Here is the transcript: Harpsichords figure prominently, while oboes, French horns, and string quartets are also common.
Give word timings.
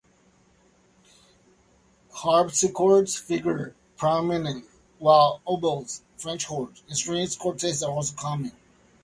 Harpsichords 2.11 3.19
figure 3.19 3.75
prominently, 3.97 4.63
while 4.97 5.43
oboes, 5.45 6.01
French 6.17 6.45
horns, 6.45 6.81
and 6.87 6.97
string 6.97 7.27
quartets 7.37 7.83
are 7.83 7.91
also 7.91 8.15
common. 8.15 8.51